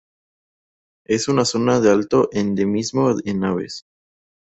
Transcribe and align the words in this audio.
Es 1.05 1.27
una 1.27 1.45
zona 1.45 1.79
de 1.79 1.91
alto 1.91 2.29
endemismo 2.31 3.15
en 3.23 3.43
aves. 3.43 3.85